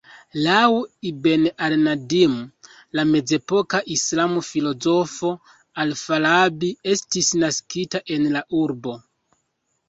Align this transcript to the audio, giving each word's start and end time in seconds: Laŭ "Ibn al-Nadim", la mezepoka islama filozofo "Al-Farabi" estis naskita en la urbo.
Laŭ 0.43 0.61
"Ibn 1.07 1.43
al-Nadim", 1.65 2.31
la 2.99 3.05
mezepoka 3.09 3.81
islama 3.97 4.41
filozofo 4.47 5.31
"Al-Farabi" 5.85 6.71
estis 6.95 7.31
naskita 7.45 8.03
en 8.17 8.27
la 8.39 8.43
urbo. 8.63 8.97